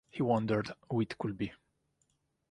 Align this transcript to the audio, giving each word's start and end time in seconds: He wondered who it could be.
He 0.09 0.23
wondered 0.23 0.71
who 0.89 1.01
it 1.01 1.15
could 1.19 1.37
be. 1.37 1.53